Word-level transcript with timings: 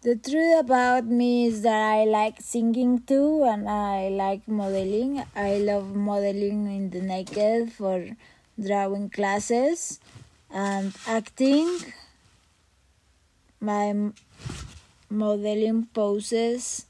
The 0.00 0.14
truth 0.14 0.60
about 0.60 1.06
me 1.06 1.46
is 1.46 1.62
that 1.62 1.74
I 1.74 2.04
like 2.04 2.40
singing 2.40 3.00
too 3.00 3.42
and 3.42 3.68
I 3.68 4.10
like 4.10 4.46
modeling. 4.46 5.24
I 5.34 5.58
love 5.58 5.92
modeling 5.92 6.68
in 6.68 6.90
the 6.90 7.00
naked 7.00 7.72
for 7.72 8.06
drawing 8.56 9.10
classes 9.10 9.98
and 10.52 10.94
acting. 11.04 11.66
My 13.58 14.12
modeling 15.10 15.88
poses 15.92 16.86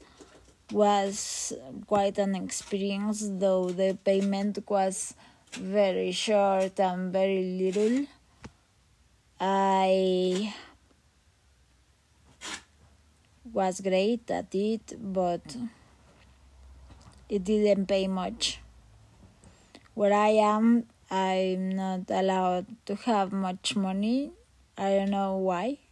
was 0.71 1.51
quite 1.87 2.19
an 2.19 2.35
experience, 2.35 3.27
though 3.27 3.71
the 3.71 3.97
payment 4.05 4.59
was 4.69 5.15
very 5.53 6.11
short 6.11 6.79
and 6.79 7.11
very 7.11 7.57
little. 7.57 8.05
I 9.41 10.48
was 13.59 13.83
great 13.83 14.23
at 14.31 14.55
it, 14.55 14.95
but 14.95 15.43
it 17.27 17.43
didn't 17.43 17.91
pay 17.91 18.07
much. 18.07 18.63
Where 19.99 20.15
I 20.15 20.39
am, 20.39 20.87
I'm 21.11 21.75
not 21.75 22.07
allowed 22.07 22.71
to 22.87 22.95
have 23.03 23.35
much 23.35 23.75
money. 23.75 24.31
I 24.79 24.95
don't 24.95 25.11
know 25.11 25.35
why. 25.35 25.83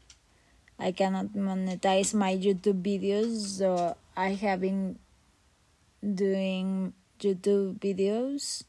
I 0.80 0.96
cannot 0.96 1.36
monetize 1.36 2.16
my 2.16 2.32
YouTube 2.32 2.88
videos, 2.88 3.60
so 3.60 3.98
I 4.16 4.40
have 4.40 4.62
been 4.62 4.96
doing 6.00 6.94
YouTube 7.20 7.84
videos 7.84 8.64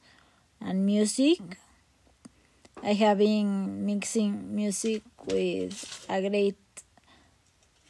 and 0.58 0.82
music. 0.82 1.38
I 2.82 2.98
have 2.98 3.18
been 3.18 3.86
mixing 3.86 4.54
music 4.56 5.02
with 5.26 6.06
a 6.08 6.18
great 6.18 6.58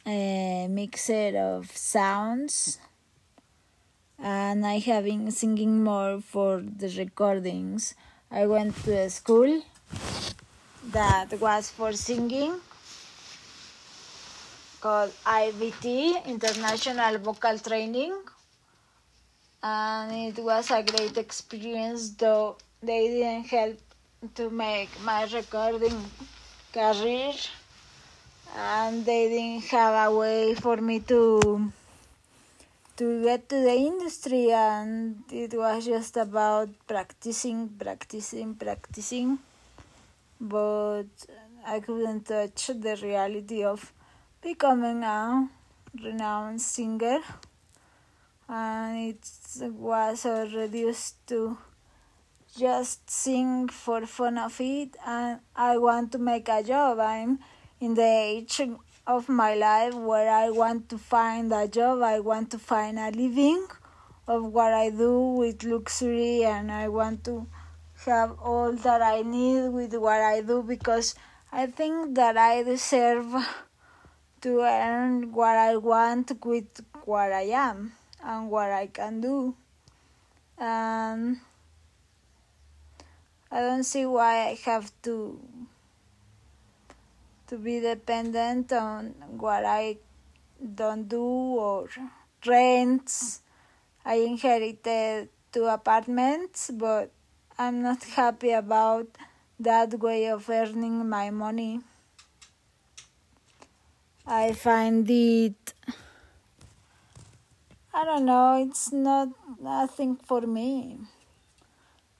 uh, 0.09 0.67
mixer 0.67 1.37
of 1.37 1.69
sounds, 1.75 2.79
and 4.17 4.65
I 4.65 4.79
have 4.79 5.05
been 5.05 5.29
singing 5.31 5.83
more 5.83 6.19
for 6.21 6.61
the 6.61 6.89
recordings. 6.97 7.93
I 8.31 8.45
went 8.47 8.75
to 8.85 8.91
a 8.97 9.09
school 9.09 9.61
that 10.91 11.39
was 11.39 11.69
for 11.69 11.91
singing 11.93 12.53
called 14.81 15.11
IVT 15.25 16.25
International 16.25 17.17
Vocal 17.17 17.59
Training 17.59 18.15
and 19.61 20.11
it 20.29 20.41
was 20.41 20.71
a 20.71 20.81
great 20.81 21.17
experience 21.17 22.11
though 22.11 22.55
they 22.81 23.07
didn't 23.09 23.47
help 23.47 23.77
to 24.35 24.49
make 24.49 24.89
my 25.03 25.25
recording 25.25 25.97
career 26.73 27.33
and 28.59 29.05
they 29.05 29.29
didn't 29.29 29.63
have 29.71 30.11
a 30.11 30.13
way 30.13 30.53
for 30.53 30.75
me 30.77 30.99
to 30.99 31.71
to 32.97 33.23
get 33.23 33.47
to 33.47 33.55
the 33.55 33.75
industry. 33.75 34.51
And 34.51 35.23
it 35.31 35.53
was 35.53 35.85
just 35.85 36.17
about 36.17 36.69
practicing 36.85 37.69
practicing 37.69 38.55
practicing. 38.55 39.39
But 40.41 41.07
i 41.65 41.79
couldn't 41.79 42.25
touch 42.25 42.67
the 42.67 42.97
reality 43.01 43.63
of 43.63 43.93
becoming 44.41 45.03
a 45.03 45.49
renowned 46.03 46.61
singer. 46.61 47.19
And 48.49 49.13
it 49.13 49.71
was 49.71 50.25
reduced 50.25 51.15
to 51.27 51.57
just 52.57 53.09
sing 53.09 53.69
for 53.69 54.05
fun 54.05 54.37
of 54.37 54.59
it. 54.59 54.97
And 55.05 55.39
I 55.55 55.77
want 55.77 56.11
to 56.13 56.17
make 56.17 56.49
a 56.49 56.61
job. 56.61 56.99
I'm 56.99 57.39
in 57.79 57.93
the 57.93 58.03
age 58.03 58.61
of 59.07 59.29
my 59.29 59.55
life 59.55 59.95
where 59.95 60.29
I 60.29 60.49
want 60.49 60.89
to 60.89 60.97
find 60.97 61.51
a 61.53 61.67
job, 61.67 62.01
I 62.01 62.19
want 62.19 62.51
to 62.51 62.59
find 62.59 62.99
a 62.99 63.09
living 63.09 63.65
of 64.27 64.45
what 64.45 64.73
I 64.73 64.89
do 64.89 65.19
with 65.39 65.63
luxury 65.63 66.43
and 66.43 66.71
I 66.71 66.89
want 66.89 67.23
to 67.25 67.47
have 68.05 68.37
all 68.39 68.71
that 68.73 69.01
I 69.01 69.21
need 69.21 69.69
with 69.69 69.95
what 69.95 70.21
I 70.21 70.41
do 70.41 70.61
because 70.61 71.15
I 71.51 71.65
think 71.65 72.15
that 72.15 72.37
I 72.37 72.63
deserve 72.63 73.33
to 74.41 74.61
earn 74.61 75.33
what 75.33 75.57
I 75.57 75.77
want 75.77 76.31
with 76.45 76.85
what 77.05 77.31
I 77.31 77.49
am 77.49 77.93
and 78.23 78.49
what 78.51 78.71
I 78.71 78.87
can 78.87 79.21
do. 79.21 79.55
And 80.57 81.37
I 83.51 83.61
don't 83.61 83.83
see 83.83 84.05
why 84.05 84.49
I 84.49 84.59
have 84.65 84.91
to 85.03 85.39
to 87.49 87.57
be 87.57 87.79
dependent 87.79 88.71
on 88.71 89.15
what 89.37 89.65
I 89.65 89.97
don't 90.75 91.09
do 91.09 91.23
or 91.57 91.89
rents. 92.45 93.41
I 94.05 94.15
inherited 94.15 95.29
two 95.51 95.65
apartments, 95.65 96.69
but 96.71 97.11
I'm 97.57 97.81
not 97.81 98.03
happy 98.19 98.51
about 98.51 99.07
that 99.59 99.99
way 99.99 100.29
of 100.29 100.47
earning 100.49 101.09
my 101.09 101.31
money. 101.31 101.81
I 104.27 104.53
find 104.53 105.09
it, 105.09 105.73
I 107.91 108.05
don't 108.05 108.25
know, 108.25 108.61
it's 108.61 108.91
not 108.91 109.29
nothing 109.59 110.17
for 110.17 110.41
me. 110.41 110.99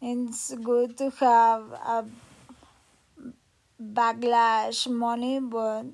It's 0.02 0.56
good 0.56 0.98
to 0.98 1.12
have 1.12 1.72
a 1.72 2.06
backlash 3.82 4.88
money, 4.90 5.40
but 5.40 5.86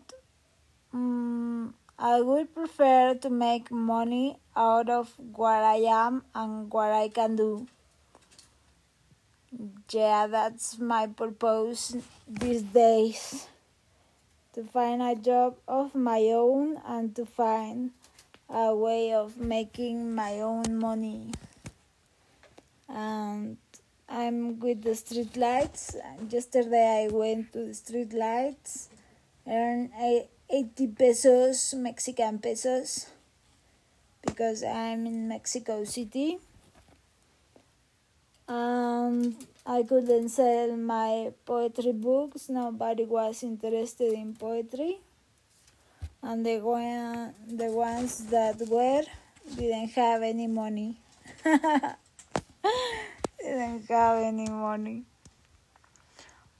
um, 0.93 1.73
I 1.99 2.21
would 2.21 2.53
prefer 2.53 3.13
to 3.15 3.29
make 3.29 3.71
money 3.71 4.37
out 4.55 4.89
of 4.89 5.13
what 5.17 5.63
I 5.63 5.85
am 5.87 6.23
and 6.33 6.71
what 6.71 6.91
I 6.91 7.09
can 7.09 7.35
do. 7.35 7.67
Yeah, 9.89 10.27
that's 10.27 10.79
my 10.79 11.07
purpose 11.07 11.95
these 12.27 12.63
days 12.63 13.47
to 14.53 14.63
find 14.63 15.01
a 15.01 15.15
job 15.15 15.55
of 15.67 15.93
my 15.93 16.19
own 16.31 16.79
and 16.85 17.15
to 17.15 17.25
find 17.25 17.91
a 18.49 18.75
way 18.75 19.13
of 19.13 19.37
making 19.37 20.13
my 20.15 20.39
own 20.39 20.77
money. 20.77 21.31
And 22.87 23.57
I'm 24.07 24.59
with 24.59 24.83
the 24.83 24.95
street 24.95 25.35
lights. 25.35 25.95
Yesterday 26.29 27.05
I 27.05 27.13
went 27.13 27.51
to 27.53 27.65
the 27.65 27.73
street 27.73 28.13
lights, 28.13 28.89
earned 29.47 29.91
80 30.49 30.87
pesos, 30.87 31.73
Mexican 31.73 32.37
pesos, 32.39 33.07
because 34.25 34.63
I'm 34.63 35.07
in 35.07 35.27
Mexico 35.27 35.83
City. 35.85 36.37
Um, 38.47 39.35
I 39.65 39.81
couldn't 39.81 40.29
sell 40.29 40.77
my 40.77 41.31
poetry 41.45 41.93
books. 41.93 42.47
Nobody 42.47 43.05
was 43.05 43.41
interested 43.41 44.13
in 44.13 44.35
poetry, 44.35 44.99
and 46.21 46.45
the 46.45 46.59
one, 46.59 47.33
the 47.47 47.71
ones 47.71 48.25
that 48.29 48.61
were 48.69 49.01
didn't 49.55 49.89
have 49.89 50.21
any 50.21 50.45
money. 50.45 50.97
didn't 53.45 53.87
have 53.89 54.21
any 54.23 54.49
money. 54.49 55.03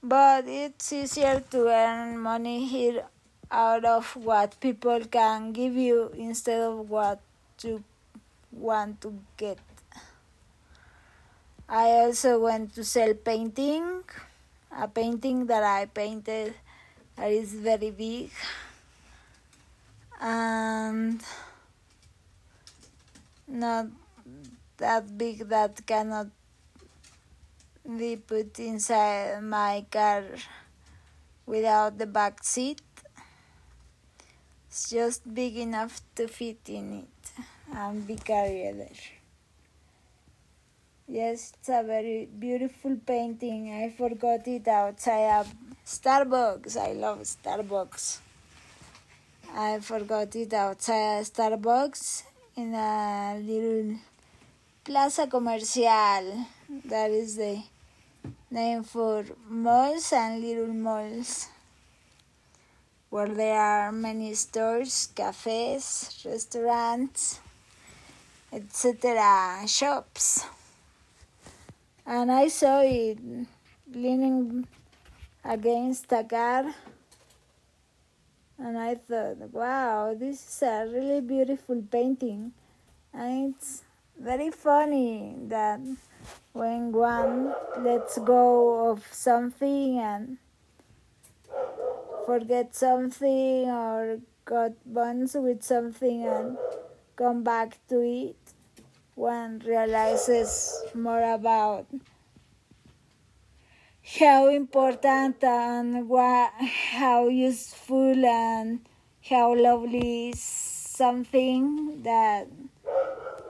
But 0.02 0.46
it's 0.46 0.92
easier 0.92 1.42
to 1.50 1.68
earn 1.68 2.18
money 2.18 2.66
here 2.66 3.04
out 3.50 3.84
of 3.84 4.14
what 4.16 4.58
people 4.60 5.00
can 5.10 5.52
give 5.52 5.74
you 5.74 6.10
instead 6.16 6.60
of 6.60 6.88
what 6.88 7.20
you 7.62 7.82
want 8.52 9.00
to 9.00 9.18
get. 9.36 9.58
I 11.68 12.06
also 12.06 12.38
went 12.38 12.74
to 12.76 12.84
sell 12.84 13.14
painting, 13.14 14.02
a 14.70 14.86
painting 14.86 15.46
that 15.46 15.64
I 15.64 15.86
painted 15.86 16.54
that 17.16 17.32
is 17.32 17.52
very 17.54 17.90
big 17.90 18.30
and 20.20 21.20
not 23.48 23.86
that 24.76 25.18
big 25.18 25.48
that 25.48 25.84
cannot 25.86 26.28
be 27.86 28.16
put 28.16 28.58
inside 28.58 29.42
my 29.42 29.86
car 29.90 30.24
without 31.46 31.98
the 31.98 32.06
back 32.06 32.42
seat. 32.42 32.82
It's 34.68 34.90
just 34.90 35.22
big 35.32 35.56
enough 35.56 36.00
to 36.16 36.26
fit 36.26 36.58
in 36.66 37.06
it 37.06 37.30
and 37.74 38.06
be 38.06 38.16
carried 38.16 38.78
there. 38.78 39.02
Yes, 41.08 41.52
it's 41.58 41.68
a 41.68 41.84
very 41.84 42.26
beautiful 42.26 42.96
painting. 43.06 43.72
I 43.72 43.90
forgot 43.96 44.46
it 44.48 44.66
outside 44.66 45.38
of 45.40 45.54
Starbucks. 45.86 46.76
I 46.76 46.92
love 46.94 47.20
Starbucks. 47.20 48.18
I 49.54 49.78
forgot 49.78 50.34
it 50.34 50.52
outside 50.52 51.24
Starbucks 51.24 52.24
in 52.56 52.74
a 52.74 53.38
little 53.40 53.96
plaza 54.84 55.28
comercial. 55.28 56.46
That 56.84 57.10
is 57.12 57.36
the 57.36 57.62
name 58.50 58.82
for 58.82 59.24
malls 59.48 60.12
and 60.12 60.42
little 60.42 60.72
malls 60.72 61.48
where 63.10 63.28
there 63.28 63.60
are 63.60 63.92
many 63.92 64.34
stores, 64.34 65.08
cafes, 65.14 66.22
restaurants, 66.24 67.40
etc. 68.52 69.64
shops. 69.66 70.44
And 72.04 72.30
I 72.30 72.48
saw 72.48 72.80
it 72.82 73.18
leaning 73.92 74.66
against 75.44 76.12
a 76.12 76.24
car 76.24 76.74
and 78.58 78.78
I 78.78 78.94
thought, 78.94 79.36
wow, 79.52 80.14
this 80.18 80.46
is 80.48 80.62
a 80.62 80.86
really 80.90 81.20
beautiful 81.20 81.82
painting. 81.90 82.52
And 83.12 83.54
it's 83.54 83.82
very 84.18 84.50
funny 84.50 85.34
that 85.48 85.80
when 86.56 86.90
one 86.90 87.52
lets 87.80 88.16
go 88.18 88.88
of 88.90 89.04
something 89.12 89.98
and 89.98 90.38
forget 92.24 92.74
something 92.74 93.68
or 93.68 94.20
got 94.46 94.72
bonds 94.86 95.36
with 95.38 95.62
something 95.62 96.24
and 96.24 96.56
come 97.14 97.44
back 97.44 97.76
to 97.88 98.00
it, 98.00 98.36
one 99.14 99.60
realizes 99.66 100.82
more 100.94 101.22
about 101.34 101.86
how 104.18 104.48
important 104.48 105.44
and 105.44 106.08
what, 106.08 106.52
how 106.92 107.28
useful 107.28 108.24
and 108.24 108.80
how 109.28 109.54
lovely 109.54 110.30
is 110.30 110.40
something 110.40 112.00
that 112.02 112.48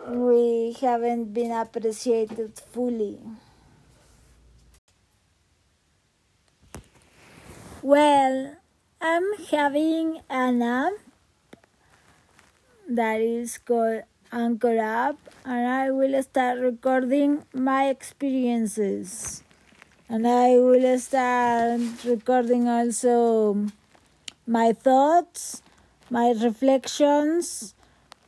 we 0.06 0.76
haven't 0.80 1.34
been 1.34 1.50
appreciated 1.50 2.60
fully. 2.72 3.18
Well, 7.82 8.56
I'm 9.00 9.24
having 9.50 10.20
an 10.30 10.62
app 10.62 10.92
that 12.88 13.20
is 13.20 13.58
called 13.58 14.02
Anchor 14.32 14.78
App, 14.78 15.16
and 15.44 15.66
I 15.68 15.90
will 15.90 16.22
start 16.22 16.58
recording 16.60 17.44
my 17.52 17.88
experiences. 17.88 19.42
And 20.08 20.26
I 20.26 20.58
will 20.58 20.98
start 21.00 21.80
recording 22.04 22.68
also 22.68 23.66
my 24.46 24.72
thoughts, 24.72 25.62
my 26.10 26.30
reflections, 26.30 27.75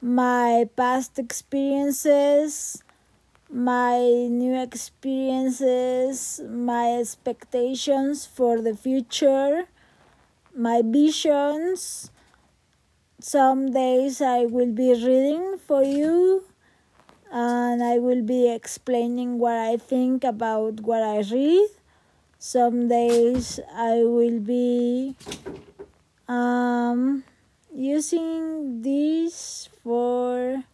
my 0.00 0.69
past 0.77 1.19
experiences, 1.19 2.83
my 3.50 3.99
new 3.99 4.61
experiences, 4.61 6.41
my 6.49 6.99
expectations 6.99 8.27
for 8.27 8.61
the 8.61 8.77
future, 8.77 9.65
my 10.55 10.83
visions. 10.85 12.11
Some 13.21 13.73
days 13.73 14.21
I 14.21 14.45
will 14.45 14.73
be 14.73 14.95
reading 14.95 15.59
for 15.59 15.83
you 15.83 16.44
and 17.33 17.83
I 17.83 17.99
will 17.99 18.23
be 18.23 18.49
explaining 18.53 19.39
what 19.39 19.56
I 19.56 19.77
think 19.77 20.23
about 20.23 20.81
what 20.81 21.03
I 21.03 21.19
read. 21.21 21.69
Some 22.39 22.87
days 22.87 23.59
I 23.75 24.05
will 24.05 24.39
be 24.39 25.17
um, 26.29 27.25
using 27.79 28.83
this 28.83 29.71
for 29.85 30.65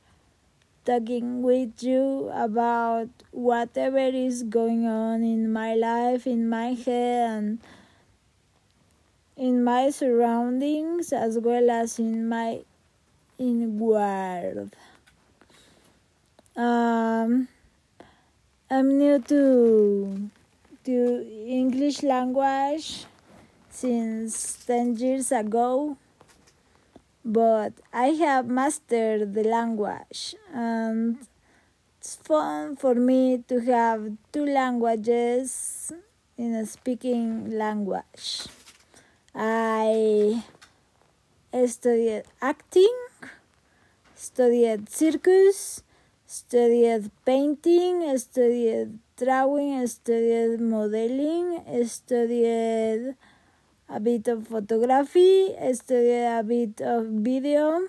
talking 0.87 1.43
with 1.43 1.83
you 1.83 2.33
about 2.33 3.11
whatever 3.31 3.99
is 3.99 4.43
going 4.43 4.87
on 4.87 5.23
in 5.23 5.53
my 5.53 5.75
life, 5.75 6.27
in 6.27 6.49
my 6.49 6.73
head, 6.73 7.29
and 7.29 7.59
in 9.37 9.63
my 9.63 9.91
surroundings, 9.91 11.13
as 11.13 11.39
well 11.39 11.69
as 11.69 11.99
in 11.99 12.27
my 12.27 12.61
inward. 13.37 14.71
Um, 16.57 17.49
I'm 18.71 18.97
new 18.97 19.19
to 19.29 20.31
to 20.85 20.95
English 21.47 22.03
language 22.03 23.05
since 23.69 24.65
10 24.65 24.97
years 24.97 25.33
ago 25.33 25.97
but 27.25 27.73
I 27.93 28.09
have 28.21 28.47
mastered 28.47 29.33
the 29.33 29.45
language 29.45 30.35
and 30.53 31.17
it's 31.99 32.17
fun 32.17 32.77
for 32.77 32.95
me 32.95 33.43
to 33.49 33.61
have 33.61 34.13
two 34.31 34.45
languages 34.45 35.91
in 36.37 36.55
a 36.55 36.67
speaking 36.67 37.57
language. 37.57 38.47
I 39.35 40.45
studied 41.67 42.25
acting, 42.43 42.95
studied 44.15 44.91
circus, 44.91 45.83
studied 46.27 47.11
painting, 47.25 48.17
studied 48.19 48.99
drawing, 49.17 49.87
studied 49.87 50.61
modeling, 50.61 51.63
studied 51.87 53.17
a 53.95 54.01
bit 54.01 54.27
of 54.27 54.49
photography, 54.49 55.55
studied 55.73 56.27
a 56.27 56.43
bit 56.43 56.81
of 56.81 57.07
video, 57.07 57.87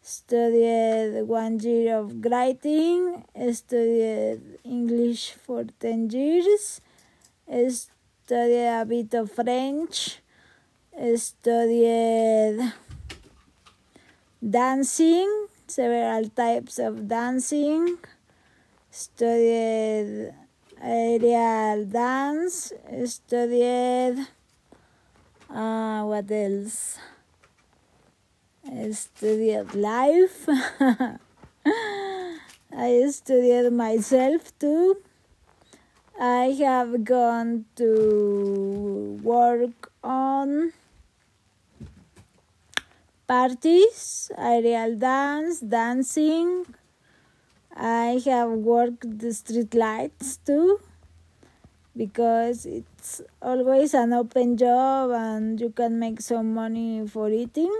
studied 0.00 1.22
one 1.26 1.58
year 1.58 1.98
of 1.98 2.24
writing, 2.24 3.24
studied 3.52 4.40
English 4.62 5.32
for 5.32 5.64
10 5.80 6.10
years, 6.10 6.80
studied 7.48 8.68
a 8.68 8.84
bit 8.86 9.12
of 9.14 9.32
French, 9.32 10.20
studied 11.16 12.72
dancing, 14.48 15.46
several 15.66 16.28
types 16.28 16.78
of 16.78 17.08
dancing, 17.08 17.98
studied 18.92 20.32
aerial 20.80 21.84
dance, 21.84 22.72
studied 23.06 24.24
uh, 25.50 26.02
what 26.04 26.30
else? 26.30 26.98
I 28.66 28.90
studied 28.90 29.74
life. 29.74 30.48
I 32.70 33.06
studied 33.10 33.70
myself 33.72 34.56
too. 34.58 34.98
I 36.20 36.56
have 36.58 37.04
gone 37.04 37.64
to 37.76 39.18
work 39.22 39.90
on 40.02 40.72
parties, 43.26 44.30
aerial 44.36 44.96
dance, 44.96 45.60
dancing. 45.60 46.66
I 47.74 48.20
have 48.26 48.50
worked 48.50 49.18
the 49.18 49.32
street 49.32 49.74
lights 49.74 50.38
too 50.38 50.80
because 51.98 52.64
it's 52.64 53.20
always 53.42 53.92
an 53.92 54.12
open 54.12 54.56
job 54.56 55.10
and 55.10 55.60
you 55.60 55.70
can 55.70 55.98
make 55.98 56.20
some 56.20 56.54
money 56.54 57.06
for 57.06 57.28
eating. 57.28 57.74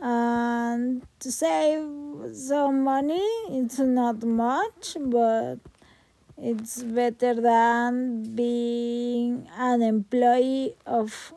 And 0.00 1.02
to 1.18 1.32
save 1.32 1.82
some 2.32 2.84
money 2.84 3.26
it's 3.50 3.80
not 3.80 4.22
much 4.22 4.96
but 5.00 5.56
it's 6.36 6.84
better 6.84 7.34
than 7.34 8.36
being 8.36 9.48
an 9.56 9.82
employee 9.82 10.76
of 10.86 11.32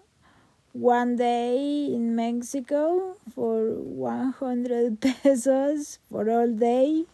one 0.73 1.15
day 1.15 1.85
in 1.85 2.15
Mexico 2.15 3.15
for 3.33 3.73
100 3.73 5.01
pesos 5.23 5.97
for 6.11 6.29
all 6.29 6.51
day 6.51 7.05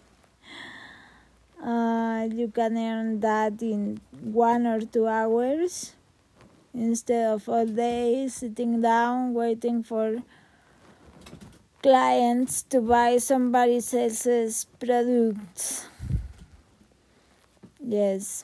uh, 1.64 2.28
you 2.32 2.48
can 2.54 2.78
earn 2.78 3.20
that 3.22 3.62
in 3.62 4.00
one 4.22 4.68
or 4.68 4.82
two 4.82 5.08
hours 5.08 5.94
instead 6.74 7.34
of 7.34 7.50
all 7.50 7.66
day 7.66 8.28
sitting 8.28 8.82
down 8.82 9.34
waiting 9.34 9.84
for 9.84 10.22
clients 11.82 12.64
to 12.64 12.82
buy 12.82 13.18
somebody 13.18 13.76
else's 13.76 14.66
products. 14.80 15.88
Yes. 17.80 18.44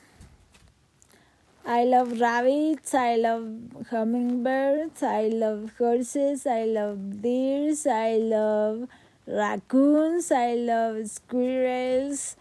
I 1.66 1.84
love 1.84 2.20
rabbits, 2.20 2.92
I 2.94 3.16
love 3.16 3.48
hummingbirds, 3.90 5.02
I 5.02 5.28
love 5.28 5.72
horses, 5.78 6.46
I 6.46 6.64
love 6.64 7.22
deers, 7.22 7.86
I 7.86 8.16
love 8.16 8.86
raccoons, 9.26 10.30
I 10.30 10.54
love 10.56 11.08
squirrels, 11.08 12.36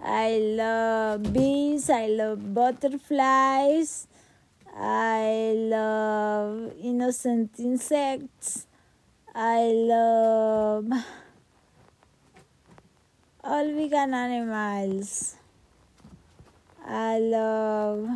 I 0.00 0.38
love 0.38 1.32
bees, 1.32 1.90
I 1.90 2.06
love 2.06 2.54
butterflies, 2.54 4.06
I 4.76 5.54
love 5.56 6.72
innocent 6.82 7.58
insects, 7.58 8.66
I 9.34 9.72
love 9.72 10.90
all 13.44 13.72
vegan 13.74 14.14
animals. 14.14 15.36
I 16.88 17.18
love 17.18 18.08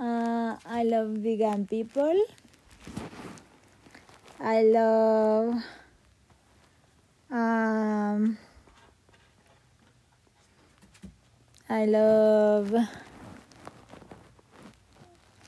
uh, 0.00 0.56
I 0.64 0.82
love 0.84 1.08
vegan 1.24 1.66
people. 1.66 2.24
I 4.40 4.62
love 4.62 5.62
um, 7.30 7.69
I 11.72 11.84
love 11.84 12.74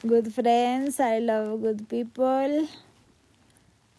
good 0.06 0.32
friends. 0.32 1.00
I 1.00 1.18
love 1.18 1.60
good 1.62 1.88
people. 1.88 2.68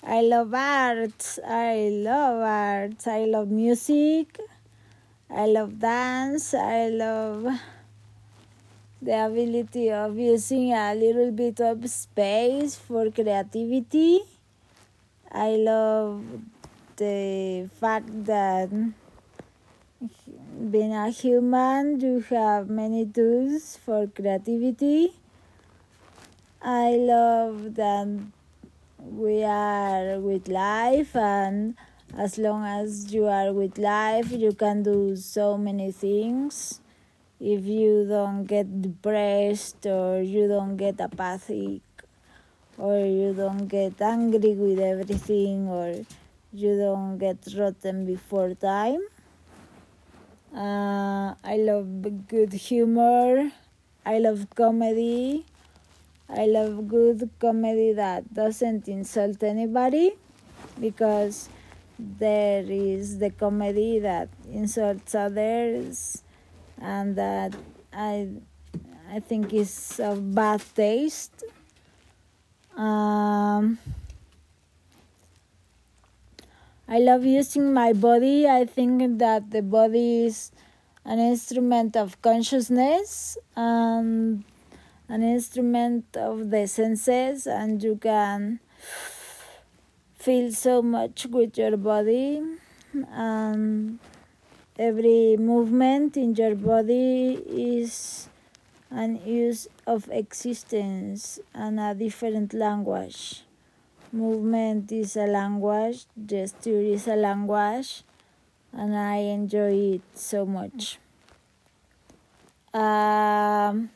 I 0.01 0.21
love 0.21 0.53
art. 0.53 1.39
I 1.45 1.89
love 1.91 2.39
art. 2.39 3.05
I 3.07 3.25
love 3.25 3.49
music. 3.49 4.39
I 5.29 5.47
love 5.47 5.79
dance. 5.79 6.53
I 6.53 6.87
love 6.87 7.59
the 9.01 9.25
ability 9.25 9.91
of 9.91 10.17
using 10.17 10.71
a 10.71 10.95
little 10.95 11.31
bit 11.31 11.59
of 11.59 11.89
space 11.89 12.75
for 12.75 13.11
creativity. 13.11 14.21
I 15.29 15.57
love 15.57 16.23
the 16.95 17.69
fact 17.81 18.23
that 18.23 18.69
being 20.71 20.93
a 20.93 21.09
human, 21.09 21.99
you 21.99 22.19
have 22.29 22.69
many 22.69 23.05
tools 23.05 23.77
for 23.77 24.07
creativity. 24.07 25.13
I 26.61 26.95
love 26.95 27.75
that 27.75 28.07
we 28.99 29.43
are 29.43 30.19
with 30.19 30.47
life 30.47 31.15
and 31.15 31.75
as 32.17 32.37
long 32.37 32.65
as 32.65 33.13
you 33.13 33.27
are 33.27 33.51
with 33.51 33.77
life 33.77 34.31
you 34.31 34.53
can 34.53 34.81
do 34.81 35.15
so 35.15 35.57
many 35.57 35.91
things 35.91 36.79
if 37.39 37.65
you 37.65 38.05
don't 38.07 38.45
get 38.45 38.81
depressed 38.81 39.85
or 39.85 40.21
you 40.21 40.47
don't 40.47 40.77
get 40.77 41.01
apathic 41.01 41.81
or 42.77 42.99
you 42.99 43.33
don't 43.33 43.67
get 43.67 43.99
angry 44.01 44.53
with 44.53 44.79
everything 44.79 45.67
or 45.67 46.05
you 46.53 46.77
don't 46.77 47.17
get 47.17 47.37
rotten 47.57 48.05
before 48.05 48.53
time 48.53 49.01
uh, 50.53 51.33
i 51.43 51.57
love 51.57 52.27
good 52.27 52.53
humor 52.53 53.51
i 54.05 54.19
love 54.19 54.47
comedy 54.55 55.45
I 56.35 56.47
love 56.47 56.87
good 56.87 57.29
comedy 57.39 57.93
that 57.93 58.33
doesn't 58.33 58.87
insult 58.87 59.43
anybody 59.43 60.13
because 60.79 61.47
there 61.99 62.63
is 62.63 63.19
the 63.19 63.29
comedy 63.29 63.99
that 63.99 64.29
insults 64.51 65.13
others 65.13 66.23
and 66.81 67.15
that 67.17 67.53
I 67.91 68.29
I 69.11 69.19
think 69.19 69.53
is 69.53 69.99
of 69.99 70.33
bad 70.33 70.63
taste. 70.73 71.43
Um, 72.75 73.77
I 76.87 76.99
love 76.99 77.23
using 77.25 77.73
my 77.73 77.93
body. 77.93 78.47
I 78.47 78.65
think 78.65 79.19
that 79.19 79.51
the 79.51 79.61
body 79.61 80.25
is 80.25 80.51
an 81.05 81.19
instrument 81.19 81.95
of 81.95 82.21
consciousness 82.21 83.37
and 83.55 84.43
an 85.07 85.23
instrument 85.23 86.05
of 86.17 86.49
the 86.49 86.67
senses 86.67 87.47
and 87.47 87.81
you 87.81 87.95
can 87.95 88.59
feel 90.15 90.51
so 90.51 90.81
much 90.81 91.25
with 91.25 91.57
your 91.57 91.77
body 91.77 92.41
and 93.11 93.99
every 94.77 95.37
movement 95.37 96.17
in 96.17 96.35
your 96.35 96.55
body 96.55 97.41
is 97.47 98.29
an 98.89 99.19
use 99.25 99.67
of 99.85 100.09
existence 100.11 101.39
and 101.53 101.79
a 101.79 101.93
different 101.93 102.53
language 102.53 103.43
movement 104.13 104.91
is 104.91 105.17
a 105.17 105.25
language 105.25 106.05
gesture 106.25 106.79
is 106.95 107.07
a 107.07 107.15
language 107.15 108.03
and 108.71 108.95
i 108.95 109.17
enjoy 109.17 109.73
it 109.97 110.01
so 110.13 110.45
much 110.45 110.99
um, 112.73 113.91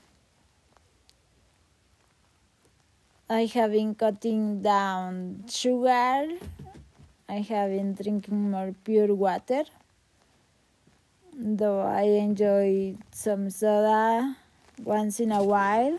I 3.27 3.45
have 3.55 3.71
been 3.71 3.95
cutting 3.95 4.61
down 4.61 5.45
sugar. 5.49 6.29
I 7.27 7.39
have 7.49 7.71
been 7.71 7.95
drinking 7.95 8.51
more 8.51 8.75
pure 8.85 9.15
water. 9.15 9.63
Though 11.33 11.81
I 11.81 12.03
enjoy 12.21 12.97
some 13.11 13.49
soda 13.49 14.37
once 14.83 15.19
in 15.19 15.31
a 15.31 15.43
while. 15.43 15.97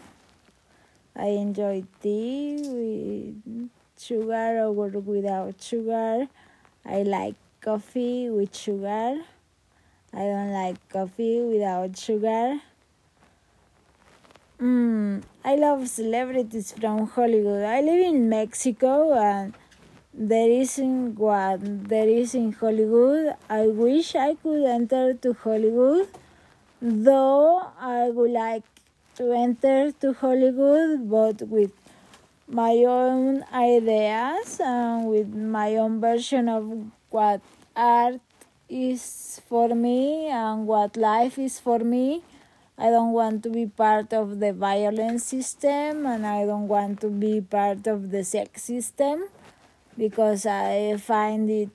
I 1.17 1.27
enjoy 1.35 1.83
tea 2.01 2.63
with 2.63 3.69
sugar 4.01 4.61
or 4.61 4.73
without 4.73 5.63
sugar. 5.63 6.29
I 6.85 7.03
like 7.03 7.35
coffee 7.61 8.31
with 8.31 8.57
sugar. 8.57 9.21
I 10.13 10.19
don't 10.19 10.53
like 10.53 10.77
coffee 10.89 11.41
without 11.43 11.97
sugar. 11.99 12.61
Mm, 14.61 15.23
I 15.45 15.55
love 15.57 15.89
celebrities 15.89 16.73
from 16.73 17.07
Hollywood. 17.07 17.63
I 17.63 17.81
live 17.81 18.07
in 18.07 18.29
Mexico 18.29 19.13
and 19.13 19.55
there 20.15 20.51
isn't 20.51 21.19
what 21.19 21.61
there 21.89 22.09
is 22.09 22.35
in 22.35 22.53
Hollywood. 22.53 23.35
I 23.49 23.69
wish 23.69 24.17
I 24.17 24.35
could 24.35 24.65
enter 24.65 25.15
to 25.15 25.33
Hollywood, 25.33 26.09
though 26.81 27.63
I 27.79 28.11
would 28.11 28.33
like 28.33 28.65
to 29.17 29.33
enter 29.33 29.93
to 29.93 30.13
Hollywood, 30.15 31.09
but 31.09 31.43
with 31.49 31.73
my 32.49 32.73
own 32.87 33.45
ideas 33.53 34.59
and 34.61 35.07
with 35.07 35.29
my 35.35 35.77
own 35.77 36.01
version 36.01 36.49
of 36.49 36.65
what 37.11 37.43
art 37.77 38.21
is 38.69 39.41
for 39.49 39.69
me 39.75 40.29
and 40.29 40.67
what 40.67 40.97
life 40.97 41.39
is 41.39 41.59
for 41.59 41.79
me. 41.81 42.23
I 42.79 42.91
don't 42.91 43.13
want 43.13 43.43
to 43.43 43.51
be 43.51 43.67
part 43.67 44.15
of 44.15 44.41
the 44.41 44.53
violence 44.53 45.25
system 45.25 46.07
and 46.07 46.27
I 46.27 46.47
don't 46.47 46.69
want 46.69 47.01
to 47.03 47.09
be 47.09 47.41
part 47.41 47.87
of 47.87 48.11
the 48.11 48.25
sex 48.25 48.65
system 48.65 49.29
because 49.99 50.47
I 50.47 50.97
find 50.97 51.51
it 51.51 51.71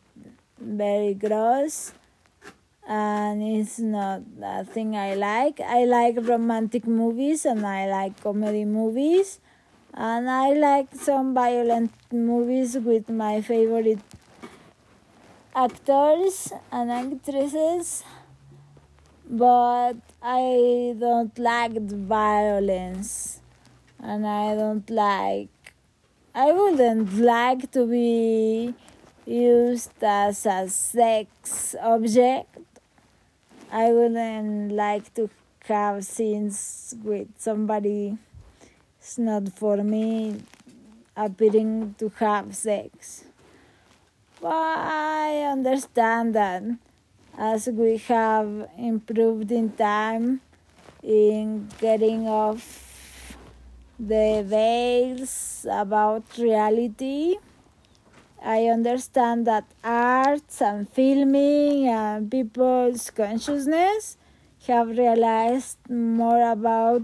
very 0.58 1.14
gross 1.14 1.94
and 2.88 3.44
it's 3.44 3.80
not 3.80 4.22
a 4.42 4.66
thing 4.66 4.96
I 4.96 5.14
like. 5.14 5.60
I 5.60 5.86
like 5.86 6.18
romantic 6.22 6.88
movies 6.88 7.46
and 7.46 7.66
I 7.66 7.86
like 7.88 8.22
comedy 8.24 8.66
movies 8.66 9.40
and 9.94 10.30
I 10.30 10.54
like 10.54 10.96
some 10.96 11.34
violent 11.34 11.92
movies 12.12 12.78
with 12.78 13.10
my 13.10 13.42
favorite 13.42 14.00
actors 15.56 16.52
and 16.72 16.92
actresses 16.92 18.04
but 19.30 19.96
I 20.22 20.96
don't 21.00 21.38
like 21.38 21.80
violence 21.82 23.42
and 24.02 24.28
I 24.28 24.56
don't 24.56 24.90
like 24.90 25.50
I 26.36 26.52
wouldn't 26.52 27.14
like 27.20 27.72
to 27.74 27.86
be 27.86 28.74
used 29.28 29.92
as 30.02 30.48
a 30.48 30.68
sex 30.68 31.76
object. 31.80 32.58
I 33.72 33.92
wouldn't 33.92 34.72
like 34.72 35.14
to 35.14 35.30
have 35.66 36.04
scenes 36.04 36.96
with 37.04 37.28
somebody 37.38 38.18
it's 39.04 39.18
not 39.18 39.50
for 39.60 39.84
me 39.84 40.40
appearing 41.18 41.94
to 42.00 42.08
have 42.20 42.56
sex. 42.56 43.26
But 44.40 44.54
I 44.54 45.44
understand 45.52 46.34
that 46.36 46.64
as 47.38 47.68
we 47.68 47.98
have 48.08 48.70
improved 48.78 49.52
in 49.52 49.74
time 49.74 50.40
in 51.04 51.68
getting 51.82 52.30
off 52.30 53.36
the 54.00 54.42
veils 54.48 55.68
about 55.70 56.24
reality. 56.38 57.36
I 58.42 58.68
understand 58.68 59.46
that 59.48 59.66
arts 59.84 60.62
and 60.62 60.88
filming 60.90 61.90
and 61.90 62.32
people's 62.32 63.10
consciousness 63.10 64.18
have 64.68 64.88
realized 64.88 65.78
more 65.90 66.50
about 66.50 67.04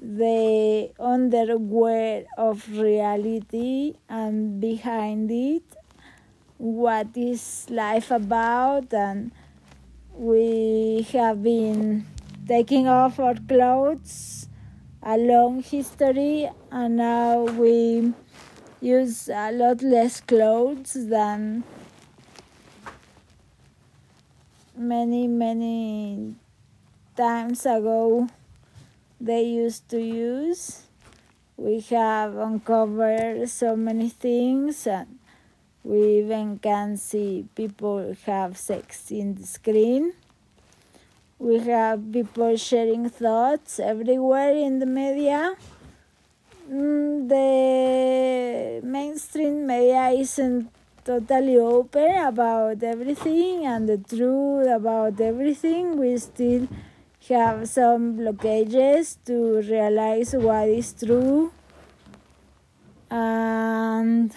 the 0.00 0.90
underwear 0.98 2.24
of 2.36 2.68
reality 2.78 3.94
and 4.08 4.60
behind 4.60 5.30
it 5.30 5.62
what 6.58 7.08
is 7.16 7.66
life 7.70 8.10
about 8.10 8.92
and 8.92 9.30
we 10.12 11.06
have 11.12 11.42
been 11.42 12.06
taking 12.46 12.86
off 12.88 13.18
our 13.18 13.34
clothes 13.34 14.48
a 15.02 15.16
long 15.16 15.62
history 15.62 16.48
and 16.70 16.96
now 16.96 17.42
we 17.42 18.12
use 18.80 19.28
a 19.28 19.50
lot 19.52 19.82
less 19.82 20.20
clothes 20.20 20.94
than 21.08 21.64
many 24.76 25.26
many 25.26 26.34
times 27.16 27.64
ago 27.64 28.28
they 29.24 29.42
used 29.42 29.88
to 29.88 29.98
use 30.00 30.82
we 31.56 31.80
have 31.80 32.36
uncovered 32.36 33.48
so 33.48 33.76
many 33.76 34.08
things 34.08 34.86
and 34.86 35.18
We 35.84 36.24
even 36.24 36.58
can 36.60 36.96
see 36.96 37.44
people 37.54 38.16
have 38.24 38.56
sex 38.56 39.10
in 39.10 39.34
the 39.34 39.46
screen. 39.46 40.14
We 41.38 41.58
have 41.68 42.00
people 42.10 42.56
sharing 42.56 43.10
thoughts 43.10 43.78
everywhere 43.78 44.56
in 44.56 44.78
the 44.78 44.86
media. 44.86 45.54
Mm, 46.72 47.28
the 47.28 48.80
mainstream 48.82 49.66
media 49.66 50.08
isn't 50.08 50.70
totally 51.04 51.58
open 51.58 52.16
about 52.32 52.82
everything 52.82 53.66
and 53.66 53.86
the 53.86 53.98
truth 53.98 54.66
about 54.66 55.20
everything. 55.20 55.98
We 55.98 56.16
still 56.16 56.66
have 57.28 57.68
some 57.68 58.18
blockages 58.18 59.16
to 59.24 59.62
realize 59.62 60.34
what 60.34 60.68
is 60.68 60.92
true. 60.92 61.52
And 63.10 64.34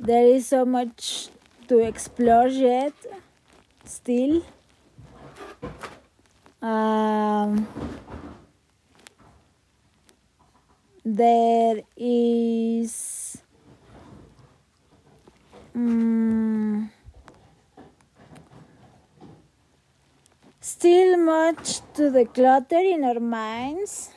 there 0.00 0.26
is 0.26 0.46
so 0.48 0.64
much 0.64 1.28
to 1.68 1.78
explore 1.78 2.48
yet 2.48 2.94
still. 3.84 4.42
Um, 6.60 7.66
there 11.04 11.82
is 11.96 13.42
um, 15.74 16.90
still 20.72 21.16
much 21.18 21.80
to 21.94 22.04
declutter 22.16 22.82
in 22.94 23.04
our 23.04 23.20
minds. 23.20 24.10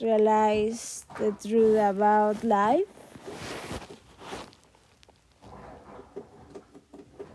Realize 0.00 1.06
the 1.18 1.30
truth 1.42 1.78
about 1.78 2.44
life 2.44 2.90